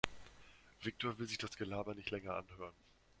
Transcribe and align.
Viktor 0.81 1.11
will 1.19 1.27
sich 1.27 1.37
das 1.37 1.55
Gelaber 1.57 1.93
nicht 1.93 2.09
länger 2.09 2.33
anhören. 2.35 2.73